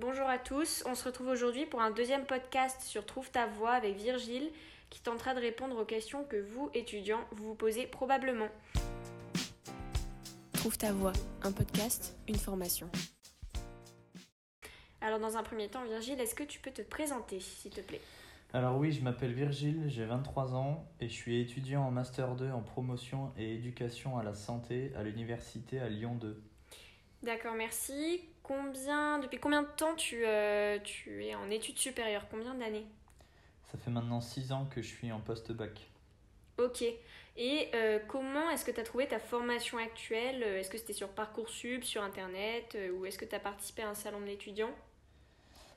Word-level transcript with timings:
Bonjour 0.00 0.28
à 0.28 0.38
tous, 0.38 0.84
on 0.86 0.94
se 0.94 1.04
retrouve 1.06 1.26
aujourd'hui 1.26 1.66
pour 1.66 1.80
un 1.80 1.90
deuxième 1.90 2.24
podcast 2.24 2.82
sur 2.82 3.04
Trouve 3.04 3.32
ta 3.32 3.46
voix 3.46 3.72
avec 3.72 3.96
Virgile 3.96 4.48
qui 4.90 5.02
tentera 5.02 5.34
de 5.34 5.40
répondre 5.40 5.76
aux 5.76 5.84
questions 5.84 6.22
que 6.22 6.36
vous, 6.36 6.70
étudiants, 6.72 7.24
vous 7.32 7.48
vous 7.48 7.54
posez 7.56 7.88
probablement. 7.88 8.46
Trouve 10.52 10.78
ta 10.78 10.92
voix, 10.92 11.12
un 11.42 11.50
podcast, 11.50 12.16
une 12.28 12.36
formation. 12.36 12.88
Alors 15.00 15.18
dans 15.18 15.36
un 15.36 15.42
premier 15.42 15.66
temps, 15.66 15.84
Virgile, 15.84 16.20
est-ce 16.20 16.36
que 16.36 16.44
tu 16.44 16.60
peux 16.60 16.70
te 16.70 16.82
présenter, 16.82 17.40
s'il 17.40 17.72
te 17.72 17.80
plaît? 17.80 18.00
Alors 18.52 18.78
oui, 18.78 18.92
je 18.92 19.02
m'appelle 19.02 19.32
Virgile, 19.32 19.82
j'ai 19.88 20.04
23 20.04 20.54
ans 20.54 20.88
et 21.00 21.08
je 21.08 21.14
suis 21.14 21.40
étudiant 21.40 21.82
en 21.82 21.90
Master 21.90 22.36
2 22.36 22.52
en 22.52 22.62
promotion 22.62 23.32
et 23.36 23.52
éducation 23.52 24.16
à 24.16 24.22
la 24.22 24.34
santé 24.34 24.92
à 24.94 25.02
l'université 25.02 25.80
à 25.80 25.88
Lyon 25.88 26.14
2. 26.14 26.40
D'accord, 27.22 27.54
merci. 27.54 28.22
Combien, 28.42 29.18
depuis 29.18 29.38
combien 29.38 29.62
de 29.62 29.68
temps 29.76 29.94
tu, 29.96 30.24
euh, 30.24 30.78
tu 30.84 31.24
es 31.24 31.34
en 31.34 31.50
études 31.50 31.78
supérieures? 31.78 32.26
Combien 32.30 32.54
d'années? 32.54 32.86
Ça 33.64 33.76
fait 33.76 33.90
maintenant 33.90 34.20
6 34.20 34.52
ans 34.52 34.66
que 34.70 34.80
je 34.80 34.86
suis 34.86 35.10
en 35.12 35.20
post-bac. 35.20 35.90
Ok. 36.58 36.82
Et 37.36 37.70
euh, 37.74 37.98
comment 38.08 38.50
est-ce 38.50 38.64
que 38.64 38.70
tu 38.70 38.80
as 38.80 38.84
trouvé 38.84 39.06
ta 39.06 39.18
formation 39.18 39.78
actuelle? 39.78 40.42
Est-ce 40.42 40.70
que 40.70 40.78
c'était 40.78 40.92
sur 40.92 41.08
Parcoursup, 41.08 41.84
sur 41.84 42.02
Internet 42.02 42.74
euh, 42.76 42.90
Ou 42.92 43.06
est-ce 43.06 43.18
que 43.18 43.24
tu 43.24 43.34
as 43.34 43.40
participé 43.40 43.82
à 43.82 43.90
un 43.90 43.94
salon 43.94 44.20
de 44.20 44.26
l'étudiant? 44.26 44.70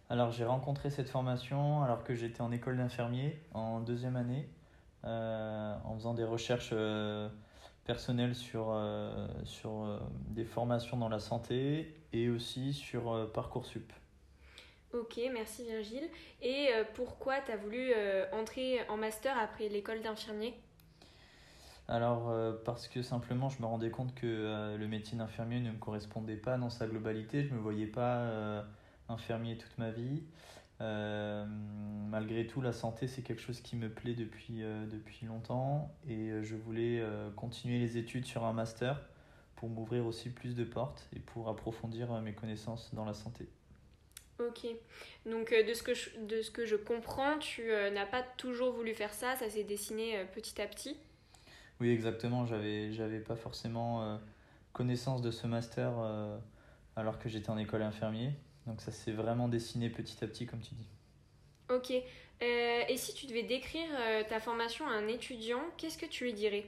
Alors 0.09 0.31
j'ai 0.31 0.45
rencontré 0.45 0.89
cette 0.89 1.09
formation 1.09 1.83
alors 1.83 2.03
que 2.03 2.13
j'étais 2.15 2.41
en 2.41 2.51
école 2.51 2.77
d'infirmier 2.77 3.41
en 3.53 3.79
deuxième 3.79 4.17
année, 4.17 4.49
en 5.03 5.95
faisant 5.95 6.13
des 6.13 6.25
recherches 6.25 6.73
personnelles 7.85 8.35
sur, 8.35 8.79
sur 9.43 9.99
des 10.29 10.45
formations 10.45 10.97
dans 10.97 11.09
la 11.09 11.19
santé 11.19 11.95
et 12.13 12.29
aussi 12.29 12.73
sur 12.73 13.31
Parcoursup. 13.33 13.91
Ok, 14.93 15.19
merci 15.33 15.63
Virgile. 15.63 16.07
Et 16.41 16.69
pourquoi 16.93 17.41
tu 17.41 17.51
as 17.51 17.57
voulu 17.57 17.91
entrer 18.31 18.79
en 18.89 18.97
master 18.97 19.37
après 19.37 19.69
l'école 19.69 20.01
d'infirmier? 20.01 20.53
Alors, 21.91 22.29
euh, 22.29 22.53
parce 22.63 22.87
que 22.87 23.01
simplement, 23.01 23.49
je 23.49 23.61
me 23.61 23.67
rendais 23.67 23.89
compte 23.89 24.15
que 24.15 24.25
euh, 24.25 24.77
le 24.77 24.87
métier 24.87 25.17
d'infirmier 25.17 25.59
ne 25.59 25.71
me 25.71 25.77
correspondait 25.77 26.37
pas 26.37 26.57
dans 26.57 26.69
sa 26.69 26.87
globalité. 26.87 27.43
Je 27.43 27.49
ne 27.49 27.55
me 27.55 27.59
voyais 27.59 27.85
pas 27.85 28.19
euh, 28.19 28.61
infirmier 29.09 29.57
toute 29.57 29.77
ma 29.77 29.91
vie. 29.91 30.23
Malgré 30.81 32.47
tout, 32.47 32.61
la 32.61 32.73
santé, 32.73 33.07
c'est 33.07 33.21
quelque 33.21 33.41
chose 33.41 33.61
qui 33.61 33.75
me 33.75 33.89
plaît 33.89 34.13
depuis, 34.13 34.61
depuis 34.91 35.25
longtemps. 35.25 35.93
Et 36.07 36.31
je 36.41 36.55
voulais 36.55 37.03
continuer 37.35 37.79
les 37.79 37.97
études 37.97 38.25
sur 38.25 38.43
un 38.43 38.53
master 38.53 39.01
pour 39.55 39.69
m'ouvrir 39.69 40.05
aussi 40.05 40.29
plus 40.29 40.55
de 40.55 40.63
portes 40.63 41.07
et 41.15 41.19
pour 41.19 41.49
approfondir 41.49 42.11
mes 42.21 42.33
connaissances 42.33 42.93
dans 42.93 43.05
la 43.05 43.13
santé. 43.13 43.47
Ok. 44.39 44.65
Donc, 45.25 45.51
de, 45.51 45.73
ce 45.73 45.83
que 45.83 45.93
je, 45.93 46.09
de 46.27 46.41
ce 46.41 46.49
que 46.49 46.65
je 46.65 46.75
comprends, 46.75 47.37
tu 47.37 47.67
n'as 47.93 48.07
pas 48.07 48.23
toujours 48.37 48.73
voulu 48.73 48.93
faire 48.93 49.13
ça, 49.13 49.35
ça 49.35 49.49
s'est 49.49 49.63
dessiné 49.63 50.25
petit 50.33 50.61
à 50.61 50.67
petit. 50.67 50.97
Oui, 51.81 51.89
exactement. 51.89 52.45
J'avais, 52.45 52.93
j'avais 52.93 53.19
pas 53.19 53.35
forcément 53.35 54.03
euh, 54.03 54.17
connaissance 54.71 55.23
de 55.23 55.31
ce 55.31 55.47
master 55.47 55.91
euh, 55.97 56.37
alors 56.95 57.17
que 57.17 57.27
j'étais 57.27 57.49
en 57.49 57.57
école 57.57 57.81
infirmier. 57.81 58.33
Donc 58.67 58.81
ça 58.81 58.91
s'est 58.91 59.11
vraiment 59.11 59.47
dessiné 59.47 59.89
petit 59.89 60.23
à 60.23 60.27
petit, 60.27 60.45
comme 60.45 60.61
tu 60.61 60.75
dis. 60.75 60.87
Ok. 61.69 61.91
Euh, 61.91 62.81
et 62.87 62.97
si 62.97 63.13
tu 63.13 63.27
devais 63.27 63.43
décrire 63.43 63.89
ta 64.27 64.39
formation 64.39 64.87
à 64.87 64.91
un 64.91 65.07
étudiant, 65.07 65.61
qu'est-ce 65.77 65.97
que 65.97 66.05
tu 66.05 66.25
lui 66.25 66.33
dirais? 66.33 66.65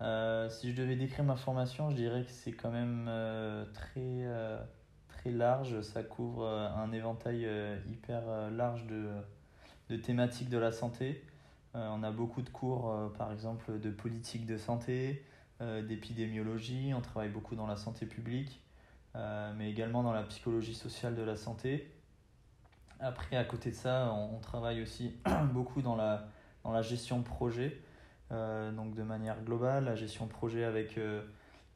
Si 0.00 0.70
je 0.70 0.76
devais 0.76 0.96
décrire 0.96 1.24
ma 1.24 1.36
formation, 1.36 1.90
je 1.90 1.96
dirais 1.96 2.24
que 2.24 2.30
c'est 2.30 2.52
quand 2.52 2.70
même 2.70 3.10
très, 3.74 4.26
très 5.08 5.30
large. 5.30 5.80
Ça 5.82 6.02
couvre 6.02 6.46
un 6.46 6.92
éventail 6.92 7.46
hyper 7.86 8.50
large 8.50 8.86
de, 8.86 9.10
de 9.90 9.96
thématiques 9.96 10.48
de 10.48 10.58
la 10.58 10.72
santé. 10.72 11.22
Euh, 11.74 11.88
on 11.92 12.02
a 12.02 12.10
beaucoup 12.10 12.42
de 12.42 12.48
cours, 12.48 12.90
euh, 12.90 13.08
par 13.08 13.32
exemple, 13.32 13.78
de 13.78 13.90
politique 13.90 14.46
de 14.46 14.56
santé, 14.56 15.24
euh, 15.60 15.82
d'épidémiologie. 15.82 16.92
On 16.94 17.00
travaille 17.00 17.28
beaucoup 17.28 17.54
dans 17.54 17.66
la 17.66 17.76
santé 17.76 18.06
publique, 18.06 18.60
mais 19.14 19.70
également 19.70 20.02
dans 20.02 20.12
la 20.12 20.22
psychologie 20.22 20.74
sociale 20.74 21.14
de 21.14 21.22
la 21.22 21.36
santé. 21.36 21.90
Après, 23.00 23.36
à 23.36 23.44
côté 23.44 23.70
de 23.70 23.74
ça, 23.74 24.12
on, 24.12 24.38
travaille 24.40 24.82
aussi 24.82 25.14
beaucoup 25.52 25.82
dans 25.82 25.96
la, 25.96 26.28
dans 26.64 26.72
la 26.72 26.82
gestion 26.82 27.18
de 27.18 27.24
projet, 27.24 27.80
donc 28.30 28.94
de 28.94 29.02
manière 29.02 29.42
globale, 29.42 29.84
la 29.84 29.96
gestion 29.96 30.26
de 30.26 30.30
projet 30.30 30.64
avec 30.64 30.98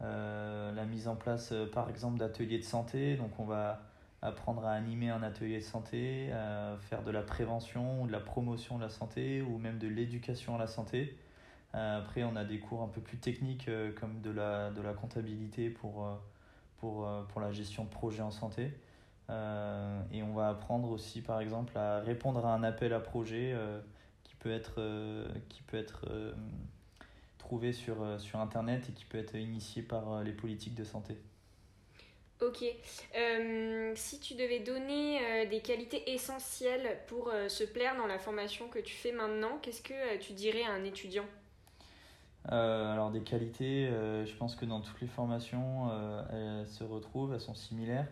la 0.01 0.85
mise 0.85 1.09
en 1.09 1.17
place, 1.17 1.53
par 1.73 1.91
exemple, 1.91 2.19
d'ateliers 2.19 2.59
de 2.59 2.65
santé. 2.65 3.17
Donc, 3.17 3.39
on 3.41 3.45
va 3.45 3.83
apprendre 4.25 4.65
à 4.65 4.73
animer 4.73 5.11
un 5.11 5.23
atelier 5.23 5.59
de 5.59 5.65
santé, 5.65 6.33
à 6.33 6.77
faire 6.81 7.03
de 7.03 7.11
la 7.11 7.23
prévention 7.23 8.07
de 8.07 8.13
la 8.13 8.21
promotion 8.21 8.79
de 8.79 8.83
la 8.83 8.89
santé 8.89 9.43
ou 9.43 9.59
même 9.59 9.79
de 9.79 9.87
l'éducation 9.87 10.57
à 10.57 10.59
la 10.59 10.67
santé. 10.67 11.19
Euh, 11.75 11.99
après, 11.99 12.25
on 12.25 12.35
a 12.35 12.45
des 12.45 12.59
cours 12.59 12.83
un 12.83 12.89
peu 12.89 13.03
plus 13.03 13.19
techniques 13.19 13.69
euh, 13.69 13.93
comme 13.93 14.23
de 14.23 14.31
la, 14.31 14.71
de 14.71 14.81
la 14.81 14.95
comptabilité 14.95 15.69
pour, 15.69 16.07
euh, 16.07 16.15
pour, 16.85 17.09
pour 17.29 17.41
la 17.41 17.51
gestion 17.51 17.85
de 17.85 17.89
projets 17.89 18.23
en 18.23 18.31
santé. 18.31 18.73
et 19.31 20.23
on 20.23 20.35
va 20.35 20.49
apprendre 20.49 20.91
aussi, 20.91 21.23
par 21.23 21.41
exemple, 21.41 21.77
à 21.79 22.01
répondre 22.01 22.45
à 22.45 22.55
un 22.55 22.63
appel 22.63 22.93
à 22.93 23.01
projet 23.01 23.57
qui 24.23 24.35
peut 24.37 24.53
être, 24.53 24.83
qui 25.49 25.63
peut 25.63 25.79
être 25.79 26.07
trouvé 27.39 27.73
sur, 27.73 28.21
sur 28.21 28.39
Internet 28.39 28.85
et 28.91 28.93
qui 28.93 29.07
peut 29.07 29.19
être 29.19 29.35
initié 29.35 29.83
par 29.83 30.23
les 30.23 30.33
politiques 30.33 30.75
de 30.75 30.85
santé. 30.85 31.17
Ok. 32.41 32.65
Euh, 33.17 33.93
si 33.95 34.19
tu 34.21 34.35
devais 34.35 34.61
donner 34.61 35.19
euh, 35.23 35.47
des 35.47 35.61
qualités 35.61 36.13
essentielles 36.13 36.99
pour 37.07 37.29
euh, 37.29 37.49
se 37.49 37.65
plaire 37.65 37.97
dans 37.97 38.07
la 38.07 38.19
formation 38.19 38.69
que 38.69 38.81
tu 38.81 38.95
fais 38.95 39.13
maintenant, 39.13 39.59
qu'est-ce 39.63 39.83
que 39.83 40.17
tu 40.19 40.33
dirais 40.33 40.65
à 40.65 40.73
un 40.73 40.85
étudiant? 40.85 41.27
Alors 42.49 43.11
des 43.11 43.23
qualités, 43.23 43.89
je 43.91 44.37
pense 44.37 44.55
que 44.55 44.67
dans 44.67 44.81
toutes 44.81 45.01
les 45.01 45.07
formations, 45.07 45.91
elles 46.31 46.69
se 46.69 46.85
retrouvent, 46.85 47.33
elles 47.33 47.41
sont 47.41 47.55
similaires. 47.55 48.09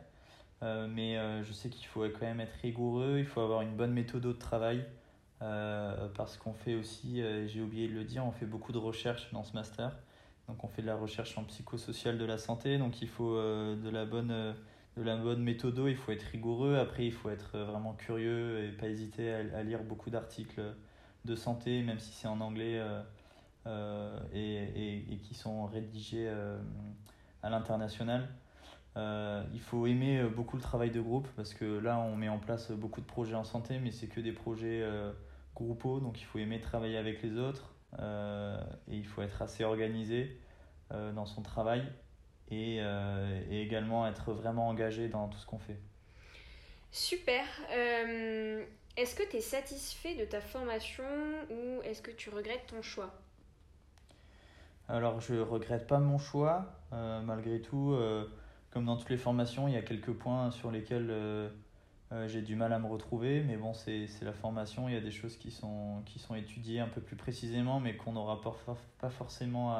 mais 0.62 1.16
je 1.42 1.52
sais 1.52 1.68
qu'il 1.68 1.86
faut 1.86 2.02
quand 2.02 2.22
même 2.22 2.40
être 2.40 2.54
rigoureux, 2.62 3.16
il 3.18 3.26
faut 3.26 3.40
avoir 3.40 3.60
une 3.62 3.76
bonne 3.76 3.92
méthode 3.92 4.22
de 4.22 4.32
travail. 4.32 4.86
parce 5.40 6.38
qu'on 6.38 6.54
fait 6.54 6.74
aussi, 6.74 7.22
j'ai 7.46 7.60
oublié 7.60 7.88
de 7.88 7.94
le 7.94 8.04
dire, 8.04 8.24
on 8.24 8.32
fait 8.32 8.46
beaucoup 8.46 8.72
de 8.72 8.78
recherches 8.78 9.30
dans 9.32 9.44
ce 9.44 9.52
master. 9.52 9.92
Donc 10.48 10.64
on 10.64 10.68
fait 10.68 10.82
de 10.82 10.86
la 10.86 10.96
recherche 10.96 11.38
en 11.38 11.44
psychosocial 11.44 12.18
de 12.18 12.24
la 12.24 12.38
santé, 12.38 12.78
donc 12.78 13.00
il 13.00 13.08
faut 13.08 13.36
euh, 13.36 13.76
de 13.76 13.88
la 13.88 14.04
bonne 14.04 14.30
euh, 14.30 14.52
de 14.96 15.02
la 15.02 15.16
bonne 15.16 15.42
méthode, 15.42 15.80
il 15.86 15.96
faut 15.96 16.12
être 16.12 16.24
rigoureux, 16.24 16.76
après 16.76 17.06
il 17.06 17.12
faut 17.12 17.30
être 17.30 17.52
euh, 17.54 17.64
vraiment 17.64 17.94
curieux 17.94 18.62
et 18.64 18.72
pas 18.72 18.88
hésiter 18.88 19.32
à, 19.32 19.62
lire 19.62 19.82
beaucoup 19.82 20.10
d'articles 20.10 20.62
de 21.24 21.34
santé, 21.34 21.82
même 21.82 21.98
si 21.98 22.12
c'est 22.12 22.28
en 22.28 22.40
anglais 22.42 22.78
et, 23.66 25.12
et, 25.12 25.18
qui 25.18 25.34
sont 25.34 25.66
rédigés 25.66 26.28
à 27.42 27.50
l'international. 27.50 28.28
il 28.96 29.60
faut 29.60 29.86
aimer 29.86 30.24
beaucoup 30.24 30.56
le 30.56 30.62
travail 30.62 30.90
de 30.90 31.00
groupe 31.00 31.28
parce 31.36 31.54
que 31.54 31.78
là 31.78 31.98
on 31.98 32.16
met 32.16 32.28
en 32.28 32.38
place 32.38 32.72
beaucoup 32.72 33.00
de 33.00 33.06
projets 33.06 33.34
en 33.34 33.44
santé, 33.44 33.78
mais 33.78 33.90
c'est 33.90 34.08
que 34.08 34.20
des 34.20 34.32
projets 34.32 34.84
groupaux, 35.54 36.00
donc 36.00 36.20
il 36.20 36.24
faut 36.24 36.38
aimer 36.38 36.60
travailler 36.60 36.96
avec 36.96 37.22
les 37.22 37.38
autres, 37.38 37.72
euh, 37.98 38.58
et 38.90 38.96
il 38.96 39.06
faut 39.06 39.22
être 39.22 39.42
assez 39.42 39.64
organisé 39.64 40.38
euh, 40.92 41.12
dans 41.12 41.26
son 41.26 41.42
travail 41.42 41.84
euh, 42.50 43.42
et, 43.50 43.62
également 43.62 44.06
être 44.06 44.32
vraiment 44.32 44.68
engagé 44.68 45.08
dans 45.08 45.28
tout 45.28 45.38
ce 45.38 45.46
qu'on 45.46 45.58
fait. 45.58 45.78
Super. 46.90 47.44
est-ce 47.70 49.14
que 49.14 49.22
tu 49.30 49.36
es 49.36 49.40
satisfait 49.40 50.14
de 50.14 50.26
ta 50.26 50.42
formation 50.42 51.04
ou 51.50 51.82
est-ce 51.82 52.02
que 52.02 52.10
tu 52.10 52.28
regrettes 52.28 52.66
ton 52.66 52.82
choix? 52.82 53.14
Alors 54.92 55.20
je 55.20 55.34
regrette 55.34 55.88
pas 55.88 55.98
mon 55.98 56.18
choix. 56.18 56.66
malgré 56.92 57.60
tout, 57.60 57.96
comme 58.70 58.84
dans 58.84 58.96
toutes 58.96 59.10
les 59.10 59.16
formations, 59.16 59.66
il 59.66 59.74
y 59.74 59.76
a 59.76 59.82
quelques 59.82 60.12
points 60.12 60.50
sur 60.50 60.70
lesquels 60.70 61.10
euh, 62.12 62.28
j'ai 62.28 62.42
du 62.42 62.56
mal 62.56 62.72
à 62.74 62.78
me 62.78 62.86
retrouver, 62.86 63.42
mais 63.42 63.56
bon, 63.56 63.72
c'est 63.72 64.06
la 64.20 64.34
formation. 64.34 64.88
Il 64.88 64.94
y 64.94 64.98
a 64.98 65.00
des 65.00 65.10
choses 65.10 65.36
qui 65.38 65.50
sont, 65.50 66.02
qui 66.04 66.18
sont 66.18 66.34
étudiées 66.34 66.80
un 66.80 66.88
peu 66.88 67.00
plus 67.00 67.16
précisément, 67.16 67.80
mais 67.80 67.96
qu'on 67.96 68.12
n'aura 68.12 68.40
pas, 68.42 69.10
forcément 69.10 69.74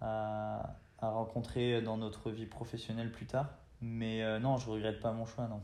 à, 0.00 0.76
rencontrer 1.00 1.80
dans 1.80 1.96
notre 1.96 2.30
vie 2.30 2.46
professionnelle 2.46 3.10
plus 3.10 3.26
tard. 3.26 3.48
Mais 3.80 4.22
euh, 4.22 4.38
non, 4.38 4.58
je 4.58 4.68
regrette 4.68 5.00
pas 5.00 5.12
mon 5.12 5.24
choix, 5.24 5.48
non. 5.48 5.62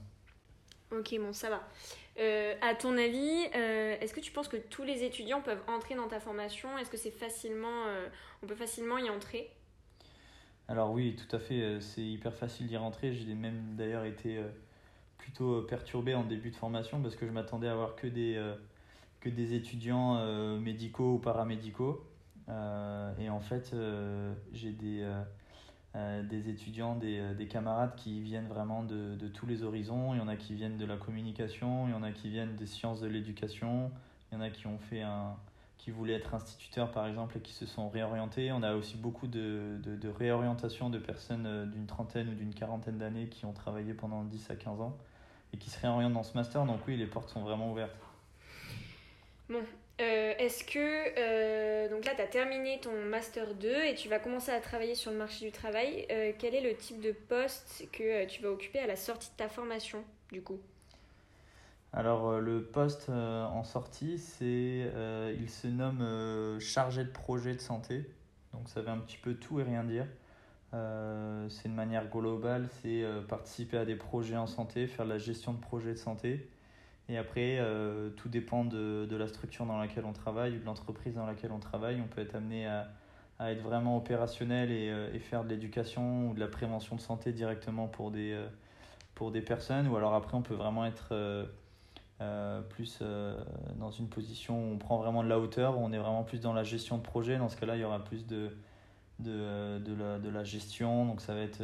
Ok, 0.92 1.14
bon, 1.18 1.32
ça 1.32 1.50
va. 1.50 1.68
Euh, 2.18 2.54
à 2.62 2.74
ton 2.74 2.96
avis, 2.96 3.44
est-ce 3.52 4.14
que 4.14 4.20
tu 4.20 4.32
penses 4.32 4.48
que 4.48 4.56
tous 4.56 4.84
les 4.84 5.04
étudiants 5.04 5.42
peuvent 5.42 5.62
entrer 5.66 5.94
dans 5.94 6.08
ta 6.08 6.20
formation? 6.20 6.78
Est-ce 6.78 6.90
que 6.90 6.96
c'est 6.96 7.10
facilement, 7.10 7.84
on 8.42 8.46
peut 8.46 8.54
facilement 8.54 8.98
y 8.98 9.10
entrer? 9.10 9.50
Alors 10.68 10.92
oui, 10.92 11.16
tout 11.16 11.36
à 11.36 11.38
fait. 11.38 11.80
C'est 11.80 12.02
hyper 12.02 12.32
facile 12.32 12.68
d'y 12.68 12.76
rentrer. 12.76 13.12
J'ai 13.12 13.34
même 13.34 13.74
d'ailleurs 13.76 14.04
été 14.04 14.40
plutôt 15.26 15.54
euh, 15.54 15.66
perturbé 15.66 16.14
en 16.14 16.22
début 16.24 16.50
de 16.50 16.56
formation 16.56 17.02
parce 17.02 17.16
que 17.16 17.26
je 17.26 17.32
m'attendais 17.32 17.66
à 17.66 17.72
avoir 17.72 17.96
que 17.96 18.06
des, 18.06 18.36
euh, 18.36 18.54
que 19.20 19.28
des 19.28 19.54
étudiants 19.54 20.18
euh, 20.18 20.58
médicaux 20.58 21.14
ou 21.14 21.18
paramédicaux. 21.18 22.06
et 23.18 23.28
en 23.28 23.40
fait, 23.40 23.74
j'ai 24.52 24.70
des, 24.70 25.04
des 26.28 26.50
étudiants, 26.50 26.94
des, 26.94 27.34
des, 27.34 27.46
camarades 27.46 27.94
qui 27.96 28.20
viennent 28.20 28.48
vraiment 28.48 28.82
de, 28.82 29.14
de, 29.14 29.28
tous 29.28 29.46
les 29.46 29.62
horizons. 29.62 30.12
Il 30.14 30.18
y 30.18 30.20
en 30.20 30.28
a 30.28 30.36
qui 30.36 30.54
viennent 30.54 30.76
de 30.76 30.84
la 30.84 30.96
communication, 30.96 31.88
il 31.88 31.92
y 31.92 31.94
en 31.94 32.02
a 32.02 32.12
qui 32.12 32.28
viennent 32.28 32.54
des 32.54 32.66
sciences 32.66 33.00
de 33.00 33.06
l'éducation, 33.06 33.90
il 34.30 34.34
y 34.34 34.38
en 34.38 34.42
a 34.42 34.50
qui 34.50 34.66
ont 34.66 34.78
fait 34.78 35.00
un, 35.00 35.36
qui 35.78 35.90
voulaient 35.90 36.14
être 36.14 36.34
instituteurs 36.34 36.90
par 36.90 37.06
exemple 37.06 37.38
et 37.38 37.40
qui 37.40 37.52
se 37.52 37.64
sont 37.64 37.88
réorientés. 37.88 38.50
On 38.52 38.62
a 38.62 38.74
aussi 38.74 38.96
beaucoup 38.96 39.26
de, 39.26 39.78
de, 39.82 39.96
de 39.96 40.08
réorientation 40.08 40.90
de 40.90 40.98
personnes 40.98 41.70
d'une 41.70 41.86
trentaine 41.86 42.28
ou 42.28 42.34
d'une 42.34 42.52
quarantaine 42.52 42.98
d'années 42.98 43.28
qui 43.28 43.46
ont 43.46 43.52
travaillé 43.52 43.94
pendant 43.94 44.24
10 44.24 44.50
à 44.50 44.56
15 44.56 44.80
ans 44.80 44.96
et 45.52 45.58
qui 45.58 45.70
se 45.70 45.80
réorientent 45.80 46.14
dans 46.14 46.22
ce 46.22 46.34
master. 46.34 46.66
Donc 46.66 46.80
oui, 46.86 46.96
les 46.96 47.06
portes 47.06 47.30
sont 47.30 47.42
vraiment 47.42 47.70
ouvertes. 47.70 47.96
Bon, 49.48 49.62
euh, 50.00 50.34
est-ce 50.38 50.64
que, 50.64 50.78
euh, 51.18 51.88
donc 51.88 52.04
là, 52.04 52.12
tu 52.14 52.20
as 52.20 52.26
terminé 52.26 52.80
ton 52.80 52.92
Master 53.04 53.54
2 53.54 53.84
et 53.84 53.94
tu 53.94 54.08
vas 54.08 54.18
commencer 54.18 54.50
à 54.50 54.60
travailler 54.60 54.94
sur 54.94 55.10
le 55.12 55.16
marché 55.16 55.46
du 55.46 55.52
travail. 55.52 56.06
Euh, 56.10 56.32
quel 56.38 56.54
est 56.54 56.60
le 56.60 56.76
type 56.76 57.00
de 57.00 57.12
poste 57.12 57.88
que 57.92 58.26
tu 58.26 58.42
vas 58.42 58.50
occuper 58.50 58.80
à 58.80 58.86
la 58.86 58.96
sortie 58.96 59.30
de 59.30 59.36
ta 59.36 59.48
formation, 59.48 60.04
du 60.32 60.42
coup? 60.42 60.58
Alors, 61.92 62.40
le 62.40 62.62
poste 62.62 63.08
en 63.08 63.64
sortie, 63.64 64.18
c'est, 64.18 64.90
il 65.38 65.48
se 65.48 65.66
nomme 65.66 66.60
chargé 66.60 67.04
de 67.04 67.10
projet 67.10 67.54
de 67.54 67.60
santé. 67.60 68.04
Donc, 68.52 68.68
ça 68.68 68.82
veut 68.82 68.90
un 68.90 68.98
petit 68.98 69.16
peu 69.16 69.34
tout 69.34 69.60
et 69.60 69.62
rien 69.62 69.82
dire. 69.82 70.06
c'est 70.72 71.68
de 71.68 71.74
manière 71.74 72.10
globale, 72.10 72.68
c'est 72.82 73.02
participer 73.28 73.78
à 73.78 73.86
des 73.86 73.96
projets 73.96 74.36
en 74.36 74.46
santé, 74.46 74.86
faire 74.88 75.06
la 75.06 75.16
gestion 75.16 75.54
de 75.54 75.60
projets 75.60 75.92
de 75.92 75.98
santé 75.98 76.50
et 77.08 77.18
après, 77.18 77.58
euh, 77.60 78.10
tout 78.10 78.28
dépend 78.28 78.64
de, 78.64 79.06
de, 79.08 79.16
la 79.16 79.28
structure 79.28 79.64
dans 79.64 79.78
laquelle 79.78 80.04
on 80.04 80.12
travaille 80.12 80.56
ou 80.56 80.58
de 80.58 80.64
l'entreprise 80.64 81.14
dans 81.14 81.26
laquelle 81.26 81.52
on 81.52 81.60
travaille. 81.60 82.00
On 82.00 82.08
peut 82.08 82.20
être 82.20 82.34
amené 82.34 82.66
à, 82.66 82.88
à 83.38 83.52
être 83.52 83.62
vraiment 83.62 83.96
opérationnel 83.96 84.72
et, 84.72 84.90
euh, 84.90 85.12
et 85.14 85.20
faire 85.20 85.44
de 85.44 85.48
l'éducation 85.48 86.30
ou 86.30 86.34
de 86.34 86.40
la 86.40 86.48
prévention 86.48 86.96
de 86.96 87.00
santé 87.00 87.32
directement 87.32 87.86
pour 87.86 88.10
des, 88.10 88.32
euh, 88.32 88.48
pour 89.14 89.30
des 89.30 89.40
personnes. 89.40 89.86
Ou 89.86 89.96
alors 89.96 90.14
après, 90.14 90.36
on 90.36 90.42
peut 90.42 90.54
vraiment 90.54 90.84
être 90.84 91.14
plus 92.70 93.02
dans 93.76 93.90
une 93.90 94.08
position 94.08 94.58
où 94.58 94.74
on 94.74 94.78
prend 94.78 94.96
vraiment 94.96 95.22
de 95.22 95.28
la 95.28 95.38
hauteur, 95.38 95.78
où 95.78 95.82
on 95.82 95.92
est 95.92 95.98
vraiment 95.98 96.24
plus 96.24 96.40
dans 96.40 96.54
la 96.54 96.64
gestion 96.64 96.98
de 96.98 97.02
projet. 97.02 97.38
Dans 97.38 97.48
ce 97.48 97.56
cas-là, 97.56 97.76
il 97.76 97.82
y 97.82 97.84
aura 97.84 98.02
plus 98.02 98.26
de, 98.26 98.50
de, 99.20 99.78
de, 99.78 99.94
la, 99.94 100.18
de 100.18 100.28
la 100.28 100.42
gestion. 100.42 101.06
Donc 101.06 101.20
ça 101.20 101.34
va 101.34 101.40
être 101.40 101.62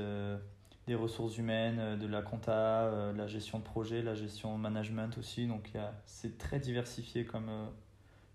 des 0.86 0.94
ressources 0.94 1.38
humaines, 1.38 1.78
euh, 1.78 1.96
de 1.96 2.06
la 2.06 2.22
compta, 2.22 2.84
euh, 2.84 3.12
la 3.12 3.26
gestion 3.26 3.58
de 3.58 3.64
projet, 3.64 4.02
la 4.02 4.14
gestion 4.14 4.56
management 4.58 5.16
aussi. 5.18 5.46
Donc 5.46 5.70
c'est 6.06 6.38
très 6.38 6.58
diversifié 6.58 7.24
comme, 7.24 7.48
euh, 7.48 7.66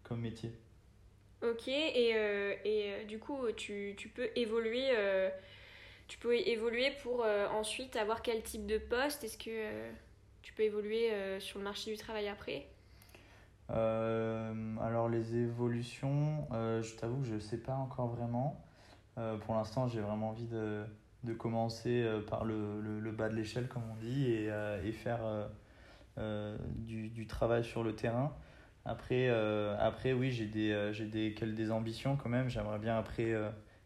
comme 0.04 0.22
métier. 0.22 0.52
Ok, 1.44 1.68
et, 1.68 2.16
et 2.66 3.06
du 3.06 3.20
coup, 3.20 3.38
tu, 3.56 3.94
tu 3.96 4.10
peux 4.10 4.30
évoluer. 4.36 4.90
tu 6.08 6.18
peux 6.18 6.36
évoluer 6.36 6.92
pour 7.04 7.24
ensuite 7.54 7.96
avoir 7.96 8.24
quel 8.24 8.42
type 8.42 8.66
de 8.66 8.80
poste? 8.80 9.24
Est-ce 9.24 9.38
que 9.38 9.92
tu 10.42 10.54
peux 10.54 10.64
évoluer 10.64 11.12
sur 11.40 11.60
le 11.60 11.66
marché 11.66 11.92
du 11.92 11.98
travail 11.98 12.28
après? 12.28 12.66
Alors 13.70 15.10
les 15.10 15.36
évolutions, 15.36 16.48
je 16.52 16.96
t'avoue 16.96 17.22
que 17.22 17.28
je 17.28 17.36
ne 17.36 17.40
sais 17.40 17.58
pas 17.58 17.76
encore 17.76 18.08
vraiment. 18.08 18.66
pour 19.14 19.54
l'instant, 19.54 19.88
j'ai 19.88 20.02
vraiment 20.02 20.30
envie 20.30 20.48
de, 20.48 20.88
de 21.24 21.34
commencer 21.34 22.04
euh, 22.04 22.22
par 22.22 22.46
le, 22.46 22.82
le, 22.82 23.12
bas 23.12 23.30
de 23.30 23.36
l'échelle, 23.36 23.68
comme 23.68 23.84
on 23.92 23.96
dit, 23.96 24.32
et, 24.32 24.52
euh, 24.52 24.84
et 24.84 24.92
faire 24.92 25.20
euh, 26.18 26.58
du, 26.76 27.10
du, 27.10 27.28
travail 27.28 27.64
sur 27.64 27.84
le 27.84 27.96
terrain. 27.96 28.36
Après, 28.86 29.28
après 29.80 30.14
oui, 30.14 30.32
j'ai 30.32 30.46
des, 30.46 30.94
des, 31.12 31.32
des 31.32 31.72
ambitions 31.72 32.16
quand 32.16 32.30
même. 32.30 32.48
J'aimerais 32.48 32.80
bien 32.80 32.98
après 32.98 33.34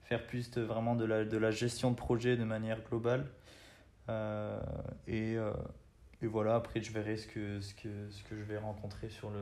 faire 0.03 0.27
plus 0.27 0.51
de, 0.51 0.61
vraiment 0.61 0.95
de 0.95 1.05
la, 1.05 1.25
de 1.25 1.37
la 1.37 1.49
gestion 1.49 1.89
de 1.89 1.95
projet 1.95 2.37
de 2.37 2.43
manière 2.43 2.83
globale. 2.83 3.25
et, 5.07 5.37
et 6.21 6.27
voilà, 6.27 6.53
après, 6.53 6.81
je 6.81 6.91
verrai 6.91 7.17
ce 7.17 7.25
que, 7.25 7.59
ce 7.61 7.73
que, 7.73 8.09
ce 8.11 8.23
que 8.23 8.35
je 8.37 8.43
vais 8.43 8.59
rencontrer 8.59 9.09
sur, 9.09 9.31
le, 9.31 9.41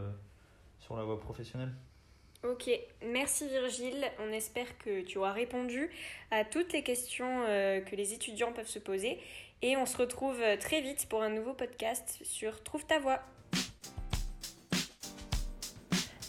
sur 0.80 0.96
la 0.96 1.04
voie 1.04 1.20
professionnelle. 1.20 1.74
Ok, 2.48 2.70
merci 3.06 3.48
Virgile. 3.50 4.06
On 4.26 4.32
espère 4.32 4.78
que 4.78 5.02
tu 5.02 5.18
auras 5.18 5.34
répondu 5.34 5.90
à 6.32 6.46
toutes 6.46 6.72
les 6.72 6.84
questions 6.84 7.44
euh, 7.48 7.82
que 7.82 7.98
les 7.98 8.14
étudiants 8.14 8.54
peuvent 8.54 8.70
se 8.70 8.80
poser. 8.80 9.20
Et 9.62 9.76
on 9.76 9.86
se 9.86 9.98
retrouve 9.98 10.40
euh, 10.42 10.56
très 10.56 10.80
vite 10.80 11.08
pour 11.10 11.22
un 11.22 11.30
nouveau 11.30 11.54
podcast 11.54 12.18
sur 12.24 12.64
Trouve 12.64 12.86
ta 12.86 12.98
voix. 13.00 13.20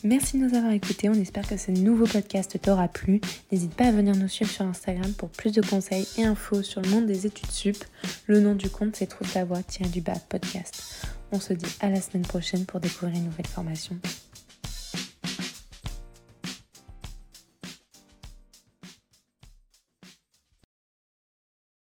Merci 0.02 0.36
de 0.36 0.46
nous 0.46 0.56
avoir 0.56 0.72
écoutés. 0.72 1.08
On 1.08 1.14
espère 1.14 1.46
que 1.46 1.56
ce 1.56 1.70
nouveau 1.70 2.06
podcast 2.06 2.60
t'aura 2.60 2.88
plu. 2.88 3.20
N'hésite 3.52 3.74
pas 3.74 3.84
à 3.84 3.92
venir 3.92 4.16
nous 4.16 4.28
suivre 4.28 4.50
sur 4.50 4.64
Instagram 4.64 5.12
pour 5.12 5.28
plus 5.28 5.52
de 5.52 5.60
conseils 5.60 6.08
et 6.18 6.24
infos 6.24 6.64
sur 6.64 6.80
le 6.80 6.88
monde 6.88 7.06
des 7.06 7.26
études 7.26 7.52
sup. 7.52 7.84
Le 8.26 8.40
nom 8.40 8.56
du 8.56 8.68
compte, 8.68 8.96
c'est 8.96 9.06
Trouve 9.06 9.32
ta 9.32 9.44
voix, 9.44 9.60
du 9.92 10.00
bas 10.00 10.18
podcast. 10.28 11.06
On 11.30 11.38
se 11.38 11.52
dit 11.52 11.76
à 11.78 11.88
la 11.88 12.00
semaine 12.00 12.26
prochaine 12.26 12.66
pour 12.66 12.80
découvrir 12.80 13.16
une 13.16 13.26
nouvelle 13.26 13.46
formation. 13.46 13.96